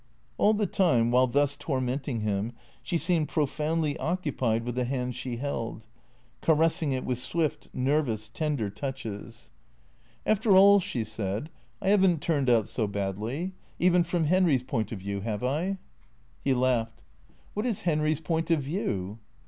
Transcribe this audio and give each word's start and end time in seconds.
All 0.39 0.55
the 0.55 0.65
time, 0.65 1.11
while 1.11 1.27
thus 1.27 1.55
tormenting 1.55 2.21
him, 2.21 2.53
she 2.81 2.97
seemed 2.97 3.29
pre 3.29 3.45
foundly 3.45 3.95
occupied 3.99 4.63
with 4.63 4.73
the 4.73 4.85
hand 4.85 5.15
she 5.15 5.37
held, 5.37 5.85
caressing 6.41 6.91
it 6.91 7.05
with 7.05 7.19
swift, 7.19 7.67
nervous, 7.71 8.27
tender 8.27 8.71
touches. 8.71 9.51
294 10.25 10.25
THE 10.25 10.25
CREA 10.25 10.25
TOES" 10.25 10.25
After 10.51 10.55
all," 10.57 10.79
she 10.79 11.03
said," 11.03 11.49
I 11.83 11.89
have 11.89 12.03
n't 12.03 12.19
turned 12.19 12.49
out 12.49 12.67
so 12.67 12.87
badly; 12.87 13.53
even 13.77 14.03
from 14.03 14.23
Henry's 14.23 14.63
point 14.63 14.91
of 14.91 14.97
view, 14.97 15.21
have 15.21 15.43
I?" 15.43 15.77
He 16.43 16.55
laughed." 16.55 17.03
What 17.53 17.67
is 17.67 17.81
Henry's 17.83 18.21
point 18.21 18.49
of 18.49 18.63
view 18.63 19.19